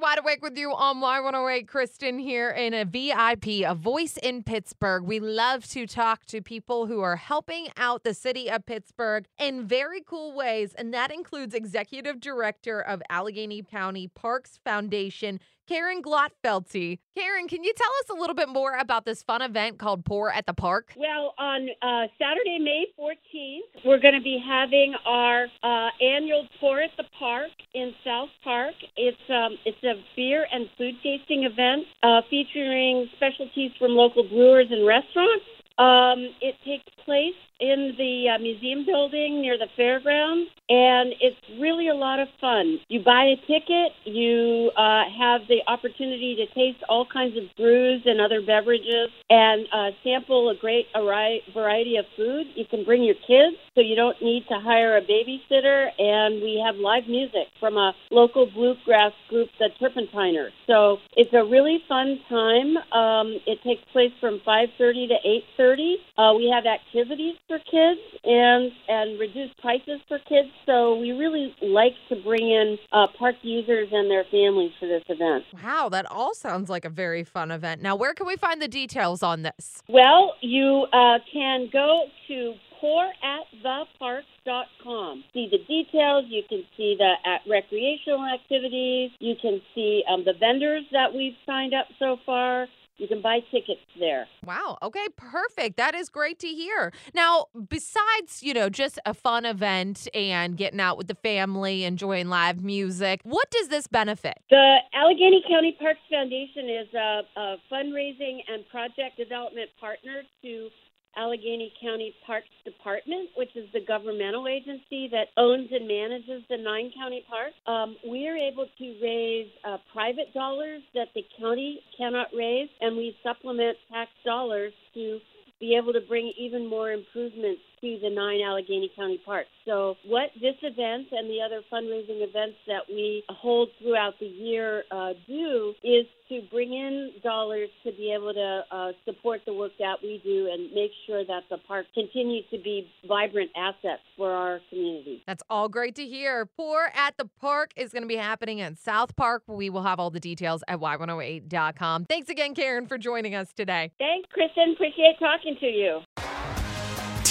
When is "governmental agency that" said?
113.86-115.28